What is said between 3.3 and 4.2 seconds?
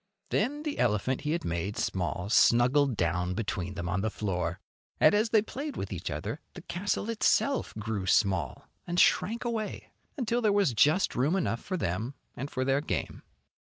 between them on the